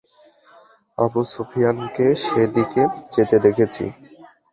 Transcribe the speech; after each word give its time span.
আবু 0.97 1.21
সুফিয়ানকে 1.31 2.07
সেদিকে 2.23 2.83
যেতে 3.13 3.37
দেখেছি। 3.45 3.83